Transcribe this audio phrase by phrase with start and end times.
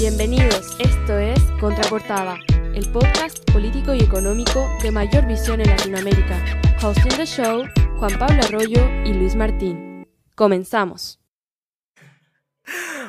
[0.00, 2.38] Bienvenidos, esto es Contraportada,
[2.74, 6.42] el podcast político y económico de mayor visión en Latinoamérica.
[6.82, 7.64] Hosting the show,
[7.98, 10.08] Juan Pablo Arroyo y Luis Martín.
[10.34, 11.20] Comenzamos.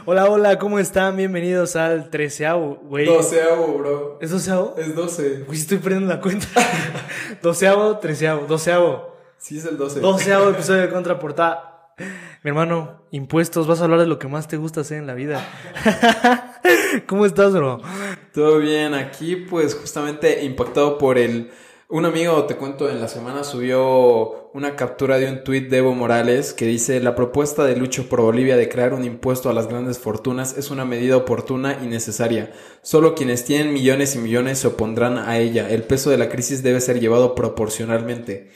[0.06, 1.16] Hola, hola, ¿cómo están?
[1.16, 3.06] Bienvenidos al treceavo, güey.
[3.06, 4.18] Doceavo, bro.
[4.20, 4.76] ¿Es doceavo?
[4.78, 5.46] Es doce.
[5.48, 6.48] Uy, estoy perdiendo la cuenta.
[7.42, 9.16] doceavo, treceavo, doceavo.
[9.38, 10.02] Sí, es el doce.
[10.02, 11.72] Doceavo episodio de Contraportada.
[12.44, 15.14] Mi hermano, impuestos, vas a hablar de lo que más te gusta hacer en la
[15.14, 15.48] vida.
[17.06, 17.80] ¿Cómo estás, bro?
[18.34, 21.52] Todo bien, aquí pues justamente impactado por el...
[21.88, 25.94] Un amigo, te cuento, en la semana subió una captura de un tuit de Evo
[25.94, 29.68] Morales que dice la propuesta de Lucho por Bolivia de crear un impuesto a las
[29.68, 32.54] grandes fortunas es una medida oportuna y necesaria.
[32.82, 35.70] Solo quienes tienen millones y millones se opondrán a ella.
[35.70, 38.50] El peso de la crisis debe ser llevado proporcionalmente.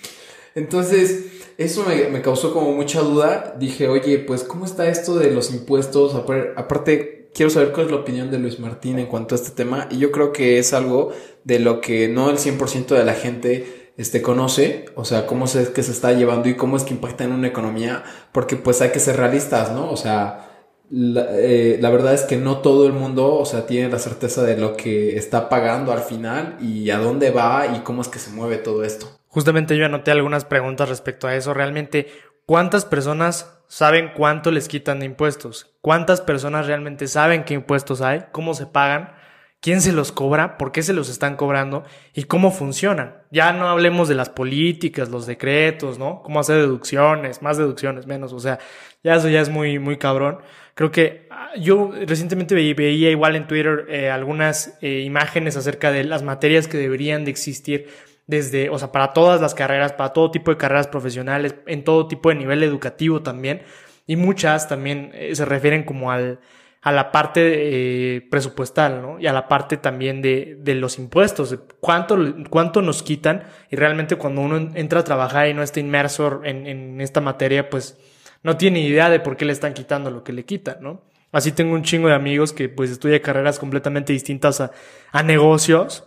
[0.56, 1.26] Entonces,
[1.58, 3.56] eso me, causó como mucha duda.
[3.60, 6.16] Dije, oye, pues, ¿cómo está esto de los impuestos?
[6.56, 9.88] Aparte, quiero saber cuál es la opinión de Luis Martín en cuanto a este tema.
[9.92, 11.12] Y yo creo que es algo
[11.44, 15.70] de lo que no el 100% de la gente este, conoce, o sea, cómo es
[15.70, 18.04] que se está llevando y cómo es que impacta en una economía,
[18.34, 19.90] porque pues hay que ser realistas, ¿no?
[19.90, 20.55] O sea,
[20.90, 24.44] la, eh, la, verdad es que no todo el mundo, o sea, tiene la certeza
[24.44, 28.20] de lo que está pagando al final y a dónde va y cómo es que
[28.20, 29.10] se mueve todo esto.
[29.28, 31.54] Justamente yo anoté algunas preguntas respecto a eso.
[31.54, 32.08] Realmente,
[32.46, 35.76] ¿cuántas personas saben cuánto les quitan de impuestos?
[35.82, 38.26] ¿Cuántas personas realmente saben qué impuestos hay?
[38.32, 39.15] ¿Cómo se pagan?
[39.66, 40.60] ¿Quién se los cobra?
[40.60, 41.86] ¿Por qué se los están cobrando?
[42.14, 43.16] ¿Y cómo funcionan?
[43.32, 46.22] Ya no hablemos de las políticas, los decretos, ¿no?
[46.22, 48.32] Cómo hacer deducciones, más deducciones, menos.
[48.32, 48.60] O sea,
[49.04, 50.38] ya eso ya es muy, muy cabrón.
[50.76, 56.04] Creo que ah, yo recientemente veía igual en Twitter eh, algunas eh, imágenes acerca de
[56.04, 57.88] las materias que deberían de existir
[58.28, 62.08] desde, o sea, para todas las carreras, para todo tipo de carreras profesionales, en todo
[62.08, 63.64] tipo de nivel educativo también.
[64.06, 66.40] Y muchas también eh, se refieren como al,
[66.86, 67.42] a la parte
[68.16, 69.20] eh, presupuestal, ¿no?
[69.20, 72.18] Y a la parte también de, de los impuestos, cuánto,
[72.50, 73.44] cuánto nos quitan.
[73.70, 77.70] Y realmente cuando uno entra a trabajar y no está inmerso en, en esta materia,
[77.70, 77.98] pues
[78.44, 81.02] no tiene idea de por qué le están quitando lo que le quitan, ¿no?
[81.32, 84.72] Así tengo un chingo de amigos que pues estudian carreras completamente distintas a,
[85.12, 86.06] a negocios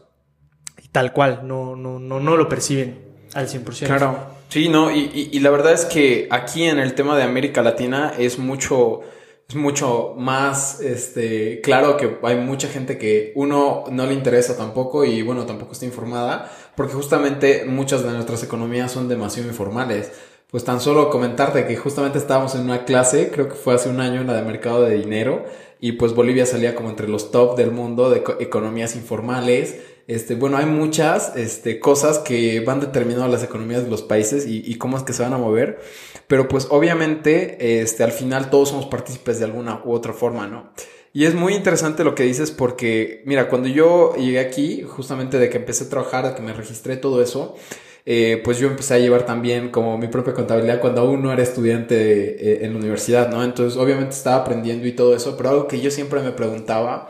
[0.93, 2.99] tal cual, no, no, no, no lo perciben
[3.35, 3.87] al 100%.
[3.87, 4.17] Claro,
[4.49, 8.13] sí, no, y, y, la verdad es que aquí en el tema de América Latina
[8.19, 9.01] es mucho,
[9.49, 15.07] es mucho más, este, claro que hay mucha gente que uno no le interesa tampoco
[15.07, 20.13] y bueno, tampoco está informada, porque justamente muchas de nuestras economías son demasiado informales.
[20.51, 24.01] Pues tan solo comentarte que justamente estábamos en una clase, creo que fue hace un
[24.01, 25.45] año, en la de mercado de dinero,
[25.81, 29.77] y pues Bolivia salía como entre los top del mundo de economías informales,
[30.09, 34.75] este, bueno, hay muchas este, cosas que van determinando las economías de los países y,
[34.77, 35.81] cómo es que se van a mover.
[36.29, 40.71] Pero pues obviamente, este, al final todos somos partícipes de alguna u otra forma, ¿no?
[41.13, 45.49] Y es muy interesante lo que dices porque, mira, cuando yo llegué aquí, justamente de
[45.49, 47.57] que empecé a trabajar, de que me registré todo eso,
[48.05, 51.43] eh, pues yo empecé a llevar también como mi propia contabilidad cuando aún no era
[51.43, 53.43] estudiante eh, en la universidad, ¿no?
[53.43, 57.09] Entonces, obviamente estaba aprendiendo y todo eso, pero algo que yo siempre me preguntaba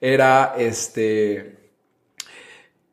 [0.00, 1.56] era, este,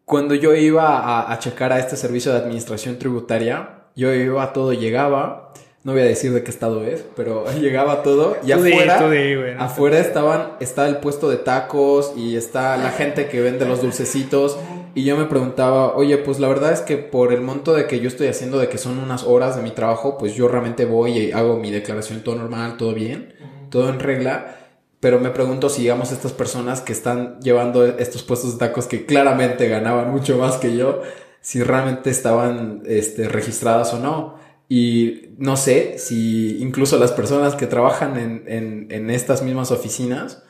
[0.05, 5.53] cuando yo iba a, checar a este servicio de administración tributaria, yo iba todo, llegaba,
[5.83, 8.99] no voy a decir de qué estado es, pero llegaba todo y afuera,
[9.59, 14.57] afuera estaban, está el puesto de tacos y está la gente que vende los dulcecitos.
[14.95, 17.99] Y yo me preguntaba, oye, pues la verdad es que por el monto de que
[17.99, 21.17] yo estoy haciendo, de que son unas horas de mi trabajo, pues yo realmente voy
[21.17, 23.33] y hago mi declaración todo normal, todo bien,
[23.71, 24.55] todo en regla.
[24.99, 29.07] Pero me pregunto si, digamos, estas personas que están llevando estos puestos de tacos que
[29.07, 31.01] claramente ganaban mucho más que yo,
[31.41, 34.42] si realmente estaban este, registradas o no.
[34.75, 40.41] Y no sé si incluso las personas que trabajan en, en, estas mismas oficinas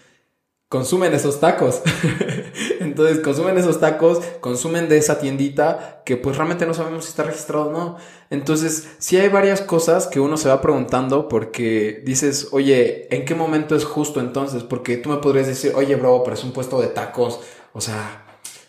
[0.70, 1.82] consumen esos tacos.
[2.80, 7.24] Entonces consumen esos tacos, consumen de esa tiendita que pues realmente no sabemos si está
[7.24, 7.98] registrado o no.
[8.30, 13.36] Entonces sí hay varias cosas que uno se va preguntando porque dices, oye, ¿en qué
[13.36, 14.64] momento es justo entonces?
[14.64, 17.42] Porque tú me podrías decir, oye, bro, pero es un puesto de tacos.
[17.74, 18.23] O sea,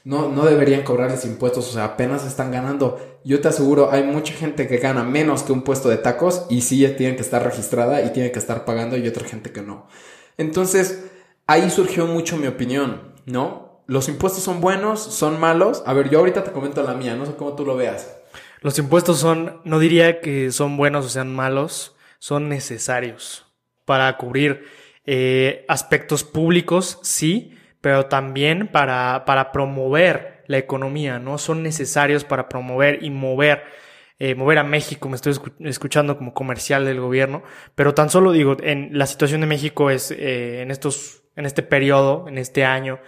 [0.04, 3.00] no, no deberían cobrarles impuestos, o sea, apenas están ganando.
[3.24, 6.60] Yo te aseguro, hay mucha gente que gana menos que un puesto de tacos y
[6.60, 9.88] sí tiene que estar registrada y tiene que estar pagando y otra gente que no.
[10.36, 11.06] Entonces,
[11.46, 13.82] ahí surgió mucho mi opinión, ¿no?
[13.86, 15.82] Los impuestos son buenos, son malos.
[15.86, 18.14] A ver, yo ahorita te comento la mía, no sé cómo tú lo veas.
[18.60, 23.46] Los impuestos son, no diría que son buenos o sean malos, son necesarios
[23.86, 24.64] para cubrir
[25.06, 27.53] eh, aspectos públicos, sí,
[27.84, 31.36] pero también para, para promover la economía, ¿no?
[31.36, 33.62] Son necesarios para promover y mover
[34.18, 37.42] eh, mover a México, me estoy escuchando como comercial del gobierno,
[37.74, 41.62] pero tan solo digo, en la situación de México es eh, en estos en este
[41.62, 43.00] periodo, en este año,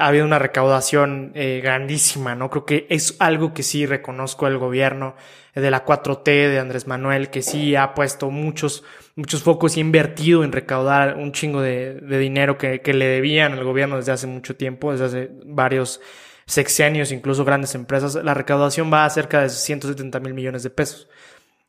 [0.00, 2.48] ha habido una recaudación eh, grandísima, ¿no?
[2.48, 5.14] Creo que es algo que sí reconozco el gobierno
[5.54, 8.82] de la 4T de Andrés Manuel, que sí ha puesto muchos,
[9.14, 13.52] muchos focos y ha invertido en recaudar un chingo de, dinero que, que le debían
[13.52, 16.00] al gobierno desde hace mucho tiempo, desde hace varios
[16.46, 18.14] sexenios, incluso grandes empresas.
[18.16, 21.08] La recaudación va a cerca de 170 mil millones de pesos.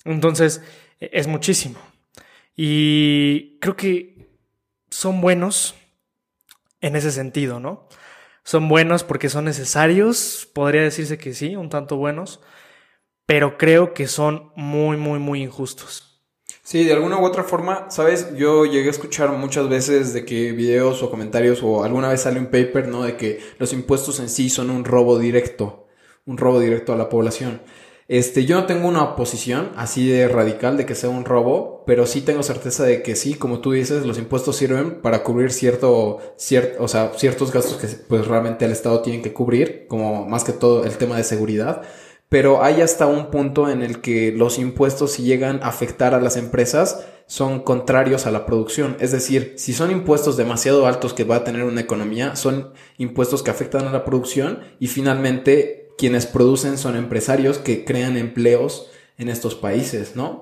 [0.05, 0.63] Entonces,
[0.99, 1.79] e, es muchísimo.
[2.55, 4.29] Y creo que
[4.89, 5.75] son buenos
[6.81, 7.87] en ese sentido, ¿no?
[8.43, 12.41] Son buenos porque son necesarios, podría decirse que sí, un tanto buenos,
[13.25, 16.11] pero creo que son muy, muy, muy injustos.
[16.63, 20.51] Sí, de alguna u otra forma, sabes, yo llegué a escuchar muchas veces de que
[20.51, 23.03] videos o comentarios o alguna vez sale un paper, ¿no?
[23.03, 25.87] De que los impuestos en sí son un robo directo,
[26.25, 27.61] un robo directo a la población.
[28.11, 32.05] Este, yo no tengo una posición así de radical de que sea un robo, pero
[32.05, 36.19] sí tengo certeza de que sí, como tú dices, los impuestos sirven para cubrir cierto,
[36.35, 40.43] cierto, o sea, ciertos gastos que pues realmente el Estado tiene que cubrir, como más
[40.43, 41.83] que todo el tema de seguridad.
[42.27, 46.19] Pero hay hasta un punto en el que los impuestos si llegan a afectar a
[46.19, 48.97] las empresas son contrarios a la producción.
[48.99, 53.41] Es decir, si son impuestos demasiado altos que va a tener una economía, son impuestos
[53.41, 58.89] que afectan a la producción y finalmente quienes producen son empresarios que crean empleos
[59.19, 60.41] en estos países, ¿no?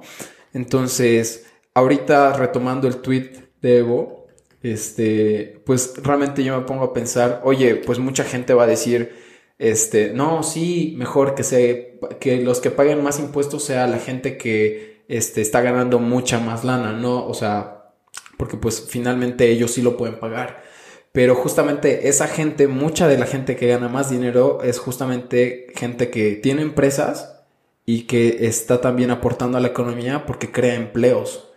[0.54, 4.28] Entonces, ahorita retomando el tweet de Evo,
[4.64, 9.12] este, pues realmente yo me pongo a pensar, oye, pues mucha gente va a decir,
[9.58, 14.38] este, no, sí, mejor que se, que los que paguen más impuestos sea la gente
[14.38, 17.28] que, este, está ganando mucha más lana, ¿no?
[17.28, 17.92] O sea,
[18.38, 20.64] porque pues finalmente ellos sí lo pueden pagar.
[21.20, 26.10] Pero justamente esa gente, mucha de la gente que gana más dinero es justamente gente
[26.10, 27.42] que tiene empresas
[27.86, 31.50] y que está también aportando a la economía porque crea empleos.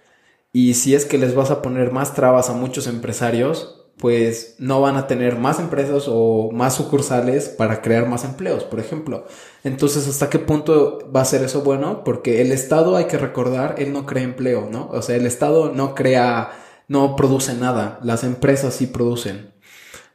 [0.52, 4.80] Y si es que les vas a poner más trabas a muchos empresarios, pues no
[4.80, 9.28] van a tener más empresas o más sucursales para crear más empleos, por ejemplo.
[9.62, 12.02] Entonces, ¿hasta qué punto va a ser eso bueno?
[12.02, 14.88] Porque el Estado, hay que recordar, él no crea empleo, ¿no?
[14.90, 16.50] O sea, el Estado no crea
[16.88, 19.51] no produce nada, las empresas sí producen.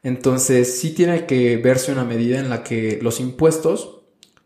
[0.04, 4.02] Entonces sí tiene que verse una medida en la que los impuestos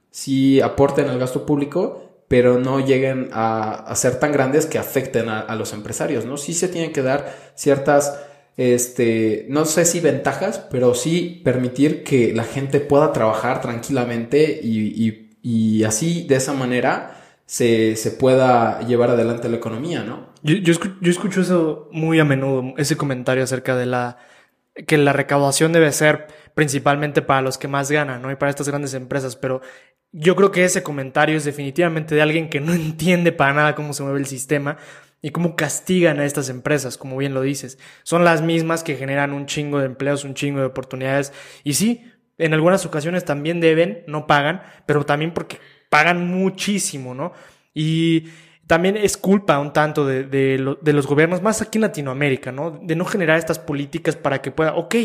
[0.09, 5.53] sí aporten al gasto público, pero no lleguen a, ser tan grandes que afecten a,
[5.56, 6.38] los empresarios, ¿no?
[6.38, 8.19] Sí se tienen que dar ciertas,
[8.56, 15.30] este, no sé si ventajas, pero sí permitir que la gente pueda trabajar tranquilamente y,
[15.42, 17.21] y así, de esa manera,
[17.51, 20.30] se, se, pueda llevar adelante la economía, ¿no?
[20.42, 20.71] Yo, yo,
[21.12, 24.19] escucho, eso muy a menudo, ese comentario acerca de la
[24.88, 28.32] que la recaudación debe ser principalmente para los que más ganan, ¿no?
[28.32, 29.62] Y para estas grandes empresas, pero
[30.12, 33.94] yo creo que ese comentario es definitivamente de alguien que no entiende para nada cómo
[33.94, 34.78] se mueve el sistema
[35.22, 37.78] y cómo castigan a estas empresas, como bien lo dices.
[38.04, 41.32] Son las mismas que generan un chingo de empleos, un chingo de oportunidades.
[41.64, 45.60] Y sí, en algunas ocasiones también deben, no pagan, pero también porque
[45.90, 47.34] pagan muchísimo, ¿no?
[47.74, 48.30] Y
[48.72, 52.72] también es culpa un tanto de, de, los gobiernos, más aquí en Latinoamérica, ¿no?
[52.72, 54.96] De no generar estas políticas para que pueda, ok,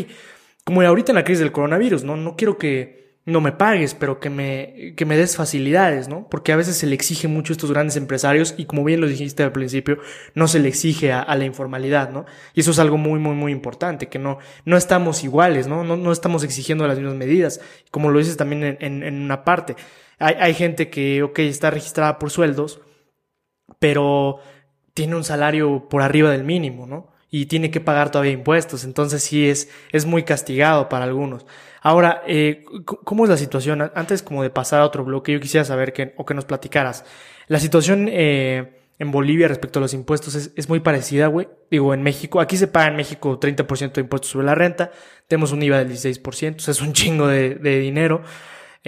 [0.62, 2.16] como ahorita en la crisis del coronavirus, ¿no?
[2.16, 6.28] No quiero que no me pagues, pero que me, que me des facilidades, ¿no?
[6.30, 9.08] Porque a veces se le exige mucho a estos grandes empresarios y como bien lo
[9.08, 9.98] dijiste al principio,
[10.36, 12.24] no se le exige a, la informalidad, ¿no?
[12.54, 15.82] Y eso es algo muy, muy, muy importante, que no, no estamos iguales, ¿no?
[15.82, 19.42] No, no estamos exigiendo las mismas medidas, como lo dices también en, en, en una
[19.42, 19.74] parte.
[20.20, 22.80] Hay, hay gente que, ok, está registrada por sueldos,
[23.78, 24.38] pero
[24.94, 27.12] tiene un salario por arriba del mínimo, ¿no?
[27.30, 31.44] Y tiene que pagar todavía impuestos, entonces sí es, es muy castigado para algunos.
[31.82, 33.90] Ahora, eh, ¿cómo es la situación?
[33.94, 37.04] Antes como de pasar a otro bloque, yo quisiera saber que, o que nos platicaras.
[37.46, 41.48] La situación eh, en Bolivia respecto a los impuestos es, muy parecida, güey.
[41.70, 44.90] Digo, en México, aquí se paga en México 30% de impuestos sobre la renta,
[45.28, 48.22] tenemos un IVA del 16%, o sea, es un chingo de, de dinero,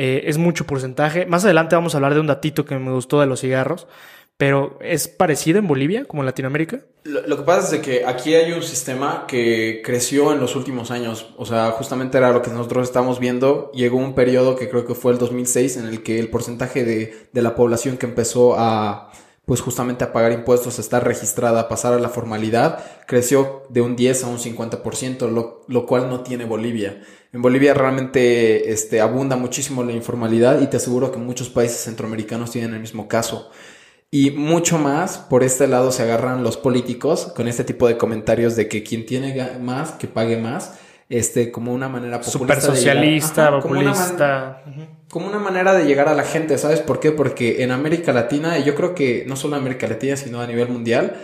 [0.00, 1.26] eh, es mucho porcentaje.
[1.26, 3.88] Más adelante vamos a hablar de un datito que me gustó de los cigarros.
[4.38, 6.80] Pero ¿es parecido en Bolivia como en Latinoamérica?
[7.02, 11.34] Lo, que pasa es que aquí hay un sistema que creció en los últimos años.
[11.36, 13.72] O sea, justamente era lo que nosotros estamos viendo.
[13.72, 17.28] Llegó un periodo que creo que fue el 2006 en el que el porcentaje de,
[17.32, 19.10] de la población que empezó a
[19.44, 23.80] pues justamente a pagar impuestos, a estar registrada, a pasar a la formalidad, creció de
[23.80, 27.00] un 10 a un 50%, lo, lo cual no tiene Bolivia.
[27.32, 32.50] En Bolivia realmente este, abunda muchísimo la informalidad y te aseguro que muchos países centroamericanos
[32.50, 33.50] tienen el mismo caso.
[34.10, 38.56] Y mucho más, por este lado se agarran los políticos con este tipo de comentarios
[38.56, 40.78] de que quien tiene más, que pague más,
[41.10, 42.60] este, como una manera populista.
[42.60, 44.62] Super socialista, populista.
[45.10, 47.12] Como una, manera de llegar a la gente, ¿sabes por qué?
[47.12, 50.46] Porque en América Latina, y yo creo que no solo en América Latina, sino a
[50.46, 51.16] nivel mundial,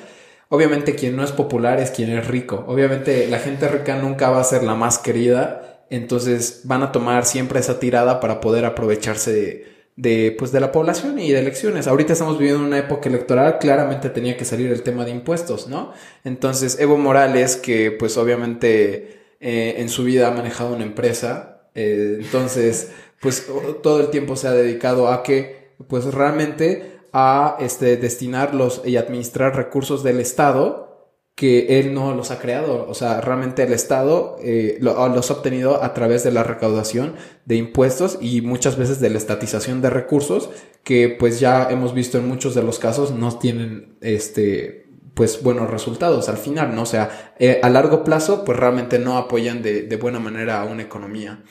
[0.55, 2.65] Obviamente quien no es popular es quien es rico.
[2.69, 7.25] Obviamente la gente rica nunca va a ser la más querida, entonces van a tomar
[7.25, 11.87] siempre esa tirada para poder aprovecharse de, de, pues, de la población y de elecciones.
[11.87, 15.93] Ahorita estamos viviendo una época electoral, claramente tenía que salir el tema de impuestos, ¿no?
[16.25, 22.19] Entonces Evo Morales, que pues obviamente eh, en su vida ha manejado una empresa, eh,
[22.21, 23.47] entonces pues
[23.83, 29.55] todo el tiempo se ha dedicado a que pues realmente a este, destinarlos y administrar
[29.55, 30.94] recursos del Estado
[31.35, 32.87] que él no los ha creado.
[32.89, 37.57] O sea, realmente el Estado eh, los ha obtenido a través de la recaudación de
[37.57, 40.51] impuestos y muchas veces de la estatización de recursos
[40.85, 45.71] que pues ya hemos visto en muchos de los casos no tienen este pues buenos
[45.71, 46.83] resultados al final, ¿no?
[46.83, 50.65] O sea, eh, a largo plazo pues realmente no apoyan de, de buena manera a
[50.65, 51.43] una economía.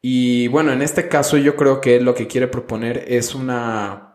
[0.00, 4.05] Y bueno, en este caso yo creo que lo que quiere proponer es una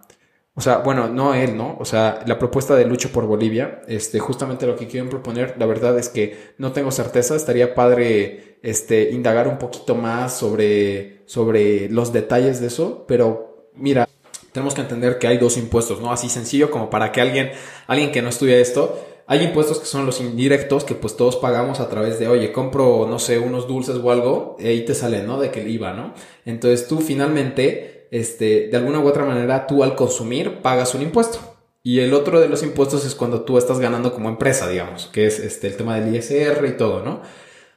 [0.53, 1.77] o sea, bueno, no él, ¿no?
[1.79, 5.65] O sea, la propuesta de Lucho por Bolivia, este, justamente lo que quieren proponer, la
[5.65, 11.89] verdad es que no tengo certeza, estaría padre, este, indagar un poquito más sobre, sobre
[11.89, 14.09] los detalles de eso, pero mira,
[14.51, 16.11] tenemos que entender que hay dos impuestos, ¿no?
[16.11, 17.51] Así sencillo como para que alguien,
[17.87, 21.79] alguien que no estudia esto, hay impuestos que son los indirectos que pues todos pagamos
[21.79, 25.23] a través de, oye, compro, no sé, unos dulces o algo, y ahí te sale,
[25.23, 25.39] ¿no?
[25.39, 26.13] De que el IVA, ¿no?
[26.45, 31.39] Entonces tú finalmente este, de alguna u otra manera tú al consumir pagas un impuesto.
[31.81, 35.25] Y el otro de los impuestos es cuando tú estás ganando como empresa, digamos, que
[35.25, 37.21] es este, el tema del ISR y todo, ¿no?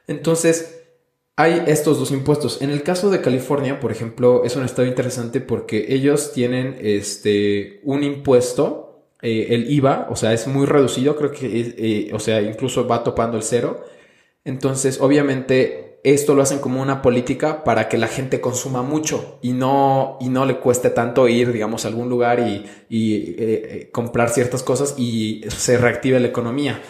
[0.05, 0.83] Entonces,
[1.35, 2.61] hay estos dos impuestos.
[2.61, 7.79] En el caso de California, por ejemplo, es un estado interesante porque ellos tienen este,
[7.83, 12.41] un impuesto, eh, el IVA, o sea, es muy reducido, creo que, eh, o sea,
[12.41, 13.83] incluso va topando el cero.
[14.43, 19.53] Entonces, obviamente, esto lo hacen como una política para que la gente consuma mucho y
[19.53, 24.29] no, y no le cueste tanto ir, digamos, a algún lugar y, y eh, comprar
[24.29, 26.81] ciertas cosas y se reactive la economía.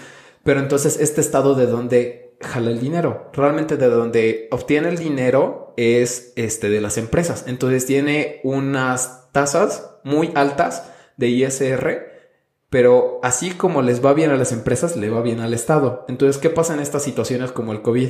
[0.43, 5.73] Pero entonces este estado de donde jala el dinero, realmente de donde obtiene el dinero
[5.77, 7.45] es este de las empresas.
[7.47, 12.15] Entonces tiene unas tasas muy altas de ISR,
[12.69, 16.05] pero así como les va bien a las empresas, le va bien al Estado.
[16.09, 18.09] Entonces, ¿qué pasa en estas situaciones como el COVID?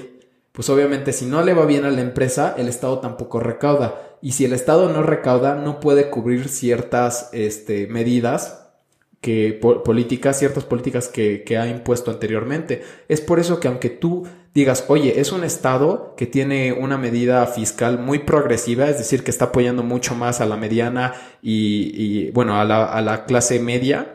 [0.56, 4.18] Pues obviamente si no le va bien a la empresa, el Estado tampoco recauda.
[4.22, 8.62] Y si el Estado no recauda, no puede cubrir ciertas este, medidas
[9.20, 12.84] que políticas, ciertas políticas que, ha impuesto anteriormente.
[13.10, 17.46] Es por eso que aunque tú digas, oye, es un Estado que tiene una medida
[17.48, 22.60] fiscal muy progresiva, es decir, que está apoyando mucho más a la mediana y, bueno,
[22.60, 24.14] a la, a la clase media,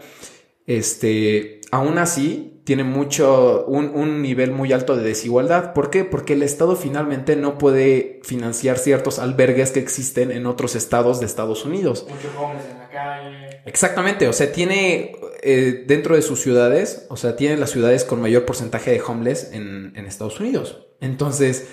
[0.67, 5.73] este, aún así tiene mucho, un, nivel muy alto de desigualdad.
[5.73, 6.05] ¿Por qué?
[6.05, 11.27] Porque el Estado finalmente no puede financiar ciertos albergues que existen en otros estados de
[11.27, 12.07] Estados Unidos.
[12.09, 13.63] Muchos hombres en la calle.
[13.67, 18.21] Exactamente, o sea, tiene eh, dentro de sus ciudades, o sea, tiene las ciudades con
[18.21, 20.87] mayor porcentaje de homeless en, en Estados Unidos.
[21.01, 21.67] Entonces,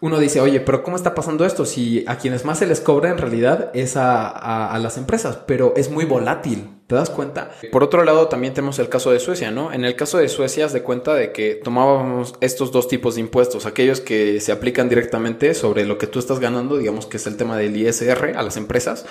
[0.00, 1.64] uno dice, oye, pero ¿cómo está pasando esto?
[1.64, 5.74] Si a quienes más se les cobra en realidad es a, a, las empresas, pero
[5.76, 6.70] es muy volátil.
[6.86, 7.50] ¿Te das cuenta?
[7.72, 9.72] Por otro lado, también tenemos el caso de Suecia, ¿no?
[9.72, 13.22] En el caso de Suecia, has de cuenta de que tomábamos estos dos tipos de
[13.22, 17.26] impuestos, aquellos que se aplican directamente sobre lo que tú estás ganando, digamos que es
[17.26, 19.04] el tema del ISR a las empresas.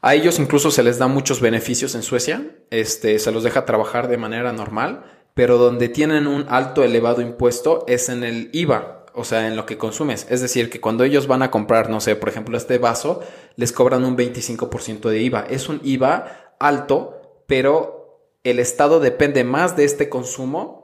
[0.00, 4.08] A ellos incluso se les da muchos beneficios en Suecia, este, se los deja trabajar
[4.08, 9.24] de manera normal, pero donde tienen un alto elevado impuesto es en el IVA, o
[9.24, 10.26] sea, en lo que consumes.
[10.30, 13.20] Es decir, que cuando ellos van a comprar, no sé, por ejemplo, este vaso,
[13.56, 15.46] les cobran un 25% de IVA.
[15.48, 20.80] Es un IVA alto, pero el Estado depende más de este consumo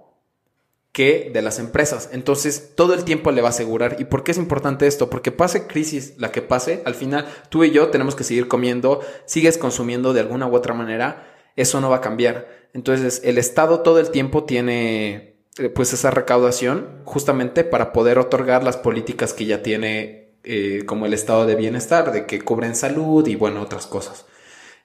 [0.93, 2.09] que de las empresas.
[2.13, 3.97] Entonces, todo el tiempo le va a asegurar.
[3.99, 5.11] ¿Y por qué es importante esto?
[5.11, 9.01] Porque pase crisis la que pase, al final tú y yo tenemos que seguir comiendo,
[9.27, 12.49] sigues consumiendo de alguna u otra manera, eso no va a cambiar.
[12.73, 15.36] Entonces, el Estado todo el tiempo tiene
[15.75, 21.15] pues esa recaudación justamente para poder otorgar las políticas que ya tiene eh, como el
[21.15, 24.27] estado de bienestar, de que cubren salud y bueno, otras cosas.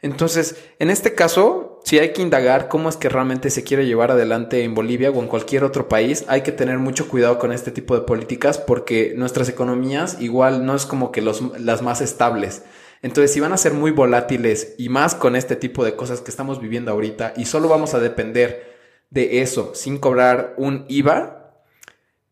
[0.01, 4.09] Entonces, en este caso, si hay que indagar cómo es que realmente se quiere llevar
[4.09, 7.69] adelante en Bolivia o en cualquier otro país, hay que tener mucho cuidado con este
[7.69, 12.63] tipo de políticas porque nuestras economías igual no es como que los, las más estables.
[13.03, 16.31] Entonces, si van a ser muy volátiles y más con este tipo de cosas que
[16.31, 18.70] estamos viviendo ahorita y solo vamos a depender
[19.11, 21.37] de eso sin cobrar un IVA,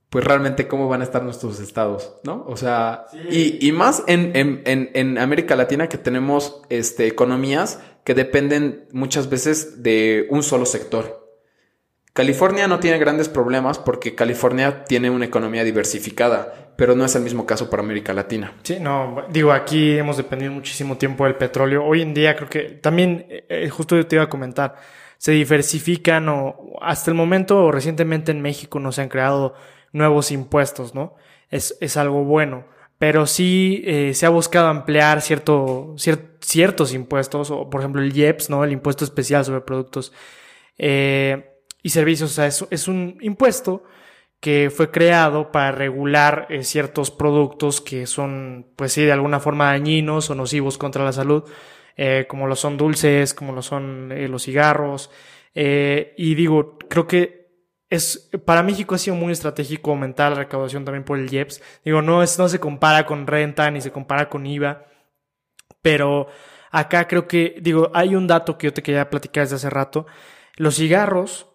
[0.09, 2.43] pues realmente cómo van a estar nuestros estados, ¿no?
[2.47, 8.15] O sea, y, y, más en, en, en, América Latina que tenemos este, economías que
[8.15, 11.29] dependen muchas veces de un solo sector.
[12.13, 17.21] California no tiene grandes problemas porque California tiene una economía diversificada, pero no es el
[17.21, 18.55] mismo caso para América Latina.
[18.63, 21.85] Sí, no, digo, aquí hemos dependido muchísimo tiempo del petróleo.
[21.85, 24.75] Hoy en día creo que también, eh, justo yo te iba a comentar,
[25.19, 29.53] se diversifican o hasta el momento o recientemente en México no se han creado
[29.91, 31.15] nuevos impuestos, ¿no?
[31.49, 32.65] Es, es algo bueno.
[32.97, 35.95] Pero sí eh, se ha buscado ampliar cierto,
[36.39, 38.63] ciertos impuestos, o por ejemplo el IEPS, ¿no?
[38.63, 40.13] El impuesto especial sobre productos
[40.77, 41.51] eh,
[41.83, 42.31] y servicios.
[42.31, 43.83] O sea, es, es, un impuesto
[44.39, 49.65] que fue creado para regular eh, ciertos productos que son, pues sí, de alguna forma
[49.65, 51.43] dañinos o nocivos contra la salud,
[51.97, 55.11] eh, como lo son dulces, como lo son eh, los cigarros.
[55.53, 57.39] y digo, creo que
[57.89, 61.61] es, para México ha sido muy estratégico aumentar la recaudación también por el IEPS.
[61.83, 64.85] Digo, no, es, no se compara con renta ni se compara con IVA,
[65.81, 66.27] pero
[66.71, 70.05] acá creo que, digo, hay un dato que yo te quería platicar desde hace rato.
[70.55, 71.49] Los cigarros,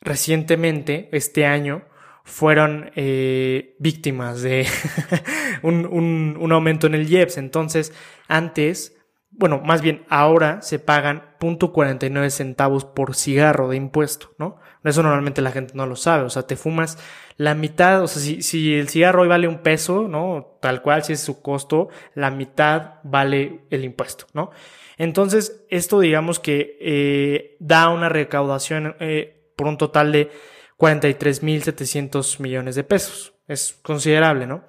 [0.00, 1.84] recientemente, este año,
[2.24, 4.66] fueron eh, víctimas de
[5.62, 7.38] un, un, un, aumento en el IEPS.
[7.38, 7.92] Entonces,
[8.26, 8.97] antes,
[9.30, 14.58] bueno, más bien ahora se pagan .49 centavos por cigarro de impuesto, ¿no?
[14.84, 16.24] Eso normalmente la gente no lo sabe.
[16.24, 16.98] O sea, te fumas
[17.36, 20.58] la mitad, o sea, si, si el cigarro hoy vale un peso, ¿no?
[20.60, 24.50] Tal cual, si es su costo, la mitad vale el impuesto, ¿no?
[24.96, 30.30] Entonces, esto digamos que eh, da una recaudación eh, por un total de
[30.78, 33.34] 43.700 millones de pesos.
[33.46, 34.64] Es considerable, ¿no?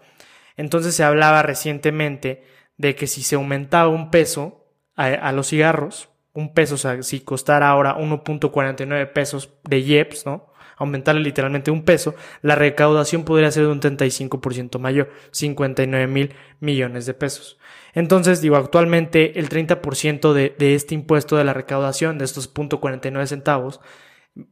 [0.56, 2.44] Entonces se hablaba recientemente
[2.80, 7.20] de que si se aumentaba un peso a, los cigarros, un peso, o sea, si
[7.20, 10.52] costara ahora 1.49 pesos de IEPS, ¿no?
[10.78, 17.06] Aumentarle literalmente un peso, la recaudación podría ser de un 35% mayor, 59 mil millones
[17.06, 17.60] de pesos.
[17.94, 23.26] Entonces, digo, actualmente el 30% de, de este impuesto de la recaudación, de estos .49
[23.26, 23.82] centavos,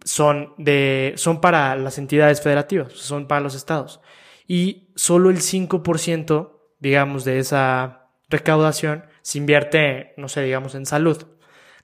[0.03, 4.01] son, de, son para las entidades federativas, son para los estados.
[4.47, 11.25] Y solo el 5%, digamos, de esa recaudación se invierte, no sé, digamos, en salud.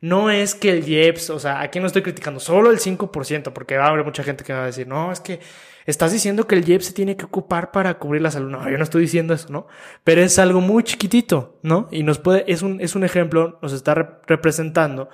[0.01, 3.77] No es que el IEPS, o sea, aquí no estoy criticando, solo el 5%, porque
[3.77, 5.39] va a haber mucha gente que va a decir, no, es que
[5.85, 8.49] estás diciendo que el IEPS se tiene que ocupar para cubrir la salud.
[8.49, 9.67] No, yo no estoy diciendo eso, ¿no?
[10.03, 11.87] Pero es algo muy chiquitito, ¿no?
[11.91, 15.09] Y nos puede, es un, es un ejemplo, nos está representando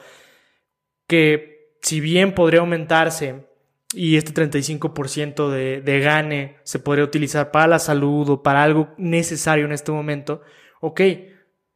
[1.07, 3.47] que si bien podría aumentarse
[3.93, 8.89] y este 35% de, de gane se podría utilizar para la salud o para algo
[8.97, 10.41] necesario en este momento,
[10.81, 11.01] ok,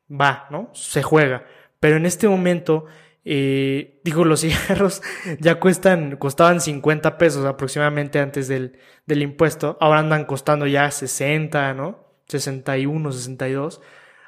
[0.09, 0.69] va, ¿no?
[0.73, 1.45] Se juega.
[1.79, 2.85] Pero en este momento,
[3.25, 5.01] eh, digo, los cigarros
[5.39, 11.73] ya cuestan, costaban 50 pesos aproximadamente antes del, del impuesto, ahora andan costando ya 60,
[11.73, 12.03] ¿no?
[12.27, 13.81] 61, 62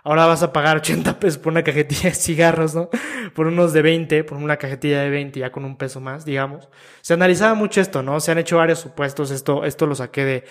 [0.05, 2.89] ahora vas a pagar 80 pesos por una cajetilla de cigarros, ¿no?
[3.33, 6.69] Por unos de 20, por una cajetilla de 20, ya con un peso más, digamos.
[7.01, 8.19] Se analizaba mucho esto, ¿no?
[8.19, 10.43] Se han hecho varios supuestos, esto, esto lo saqué de,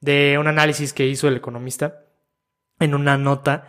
[0.00, 2.04] de un análisis que hizo el economista
[2.80, 3.66] en una nota.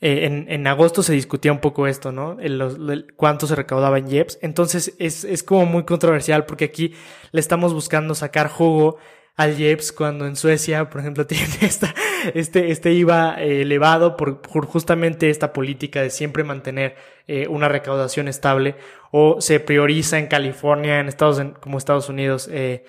[0.00, 2.36] Eh, en, en, agosto se discutía un poco esto, ¿no?
[2.40, 4.38] El, cuánto se recaudaba en IEPS.
[4.42, 6.94] Entonces es, es como muy controversial porque aquí
[7.30, 8.98] le estamos buscando sacar jugo
[9.36, 11.94] al IEPS cuando en Suecia, por ejemplo, tiene esta,
[12.34, 16.96] este, este IVA eh, elevado por, por, justamente esta política de siempre mantener
[17.28, 18.74] eh, una recaudación estable
[19.12, 22.82] o se prioriza en California, en Estados, como Estados Unidos, el,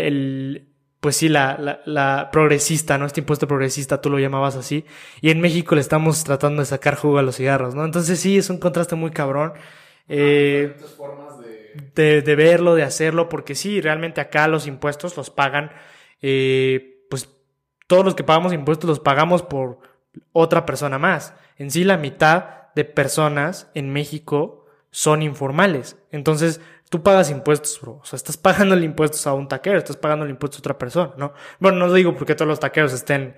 [0.00, 0.75] el,
[1.06, 3.06] pues sí, la, la, la, progresista, ¿no?
[3.06, 4.84] Este impuesto progresista, tú lo llamabas así.
[5.20, 7.84] Y en México le estamos tratando de sacar jugo a los cigarros, ¿no?
[7.84, 9.52] Entonces sí, es un contraste muy cabrón.
[10.08, 15.30] Eh, formas de de, de, verlo, de hacerlo, porque sí, realmente acá los impuestos los
[15.30, 15.70] pagan,
[16.22, 17.28] eh, pues
[17.86, 19.78] todos los que pagamos impuestos los pagamos por
[20.32, 21.34] otra persona más.
[21.56, 25.98] En sí, la mitad de personas en México son informales.
[26.10, 28.00] Entonces, tú pagas impuestos, bro.
[28.02, 30.78] O sea, estás pagando el impuesto a un taquero, estás pagando el impuesto a otra
[30.78, 31.32] persona, ¿no?
[31.58, 33.36] Bueno, no digo porque todos los taqueros estén,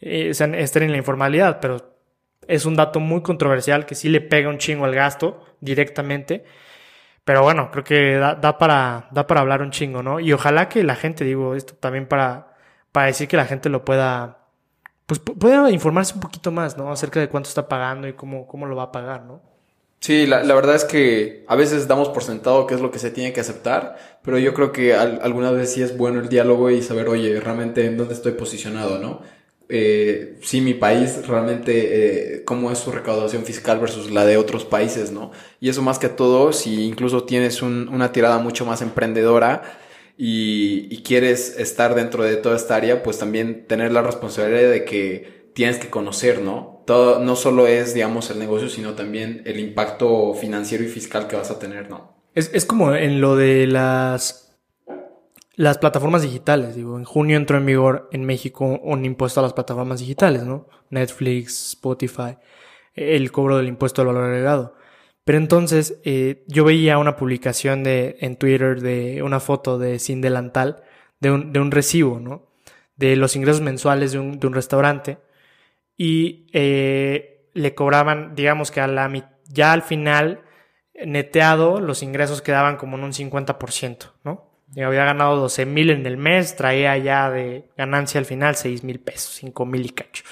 [0.00, 1.98] eh, estén en la informalidad, pero
[2.46, 6.44] es un dato muy controversial que sí le pega un chingo al gasto directamente.
[7.24, 10.18] Pero bueno, creo que da, da, para, da para hablar un chingo, ¿no?
[10.20, 12.56] Y ojalá que la gente, digo, esto también para,
[12.92, 14.38] para decir que la gente lo pueda,
[15.06, 16.90] pues pueda informarse un poquito más, ¿no?
[16.90, 19.42] Acerca de cuánto está pagando y cómo, cómo lo va a pagar, ¿no?
[20.00, 22.98] Sí, la, la verdad es que a veces damos por sentado qué es lo que
[22.98, 26.28] se tiene que aceptar, pero yo creo que al, algunas veces sí es bueno el
[26.28, 29.22] diálogo y saber, oye, realmente en dónde estoy posicionado, ¿no?
[29.68, 34.64] eh, sí, mi país realmente, eh, cómo es su recaudación fiscal versus la de otros
[34.64, 35.30] países, ¿no?
[35.60, 39.78] Y eso más que todo, si incluso tienes un, una tirada mucho más emprendedora
[40.16, 45.50] y, quieres estar dentro de toda esta área, pues también tener la responsabilidad de que
[45.54, 46.77] tienes que conocer, ¿no?
[46.88, 51.36] Todo, no solo es, digamos, el negocio, sino también el impacto financiero y fiscal que
[51.36, 52.16] vas a tener, ¿no?
[52.34, 54.48] Es, es como en lo de las
[55.54, 59.52] las plataformas digitales, digo, en junio entró en vigor en México un impuesto a las
[59.52, 60.66] plataformas digitales, ¿no?
[60.88, 62.38] Netflix, Spotify,
[62.94, 64.74] el cobro del impuesto al valor agregado.
[65.24, 70.22] Pero entonces eh, yo veía una publicación de, en Twitter de una foto de Sin
[70.22, 70.84] Delantal,
[71.20, 72.46] de un, de un recibo, ¿no?
[72.96, 75.18] De los ingresos mensuales de un, de un restaurante.
[75.98, 79.12] Y eh, le cobraban, digamos que a la,
[79.48, 80.40] ya al final,
[81.04, 84.48] neteado, los ingresos quedaban como en un 50%, ¿no?
[84.74, 88.84] Yo había ganado 12 mil en el mes, traía ya de ganancia al final 6
[88.84, 90.24] mil pesos, 5 mil y cacho.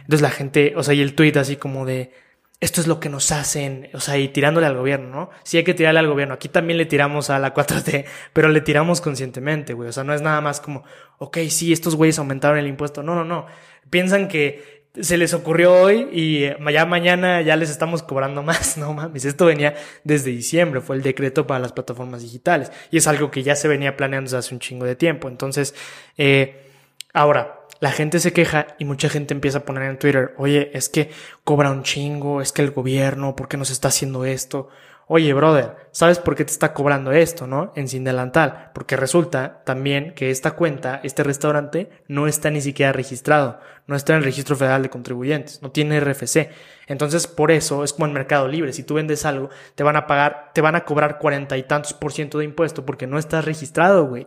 [0.00, 2.12] Entonces la gente, o sea, y el tweet así como de,
[2.60, 5.30] esto es lo que nos hacen, o sea, y tirándole al gobierno, ¿no?
[5.44, 8.60] Sí hay que tirarle al gobierno, aquí también le tiramos a la 4T, pero le
[8.60, 10.84] tiramos conscientemente, güey, o sea, no es nada más como,
[11.18, 13.46] ok, sí, estos güeyes aumentaron el impuesto, no, no, no,
[13.90, 18.92] piensan que se les ocurrió hoy y ya mañana ya les estamos cobrando más, no
[18.92, 23.30] mames, esto venía desde diciembre, fue el decreto para las plataformas digitales y es algo
[23.30, 25.74] que ya se venía planeando desde hace un chingo de tiempo, entonces,
[26.16, 26.70] eh,
[27.12, 30.88] ahora, la gente se queja y mucha gente empieza a poner en Twitter, oye, es
[30.88, 31.10] que
[31.44, 34.70] cobra un chingo, es que el gobierno, ¿por qué nos está haciendo esto?
[35.08, 37.72] Oye, brother, ¿sabes por qué te está cobrando esto, no?
[37.76, 38.72] En Sin Delantal.
[38.74, 43.60] Porque resulta también que esta cuenta, este restaurante, no está ni siquiera registrado.
[43.86, 45.62] No está en el Registro Federal de Contribuyentes.
[45.62, 46.50] No tiene RFC.
[46.88, 48.72] Entonces, por eso es como en Mercado Libre.
[48.72, 51.94] Si tú vendes algo, te van a pagar, te van a cobrar cuarenta y tantos
[51.94, 54.26] por ciento de impuesto porque no estás registrado, güey.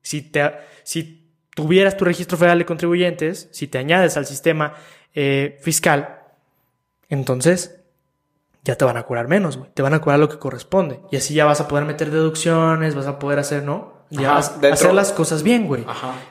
[0.00, 0.50] Si te,
[0.82, 4.72] si tuvieras tu registro federal de contribuyentes, si te añades al sistema
[5.14, 6.20] eh, fiscal,
[7.10, 7.79] entonces
[8.64, 9.70] ya te van a cobrar menos, güey.
[9.72, 11.00] Te van a cobrar lo que corresponde.
[11.10, 14.00] Y así ya vas a poder meter deducciones, vas a poder hacer, ¿no?
[14.10, 15.84] Ya vas a hacer las cosas bien, güey.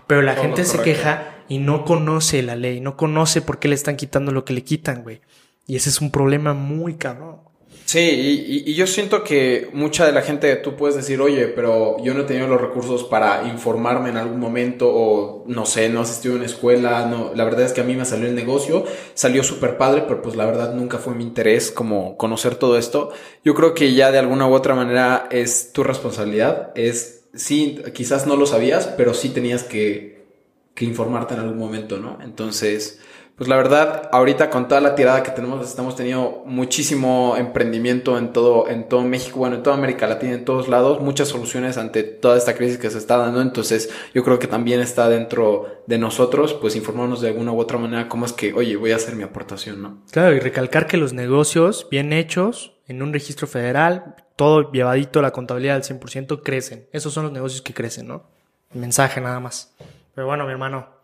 [0.05, 3.75] Pero la gente se queja y no conoce la ley, no conoce por qué le
[3.75, 5.21] están quitando lo que le quitan, güey.
[5.65, 7.41] Y ese es un problema muy cabrón.
[7.89, 12.13] Sí, y, yo siento que mucha de la gente, tú puedes decir, oye, pero yo
[12.13, 16.35] no he tenido los recursos para informarme en algún momento o no sé, no asistido
[16.35, 19.41] a una escuela, no, la verdad es que a mí me salió el negocio, salió
[19.43, 23.11] súper padre, pero pues la verdad nunca fue mi interés como conocer todo esto.
[23.43, 28.27] Yo creo que ya de alguna u otra manera es tu responsabilidad, es, sí, quizás
[28.27, 30.27] no lo sabías, pero sí tenías que,
[30.75, 32.19] que informarte en algún momento, ¿no?
[32.21, 32.99] Entonces
[33.39, 38.33] pues la verdad, ahorita con toda la tirada que tenemos, estamos teniendo muchísimo emprendimiento en
[38.33, 42.03] todo, en todo México, bueno, en toda América Latina, en todos lados, muchas soluciones ante
[42.03, 43.41] toda esta crisis que se está dando.
[43.41, 47.77] Entonces, yo creo que también está dentro de nosotros, pues informarnos de alguna u otra
[47.77, 50.03] manera cómo es que, oye, voy a hacer mi aportación, ¿no?
[50.11, 55.31] Claro, y recalcar que los negocios bien hechos, en un registro federal, todo llevadito, la
[55.31, 56.89] contabilidad al 100%, crecen.
[56.91, 58.37] Esos son los negocios que crecen, ¿no?
[58.73, 59.73] mensaje nada más.
[60.13, 60.98] Pero bueno, mi hermano,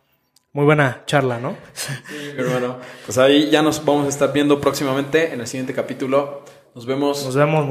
[0.55, 1.57] muy buena charla, ¿no?
[1.73, 1.93] Sí,
[2.37, 2.77] hermano.
[3.05, 6.43] Pues ahí ya nos vamos a estar viendo próximamente en el siguiente capítulo.
[6.73, 7.25] Nos vemos.
[7.25, 7.65] Nos vemos.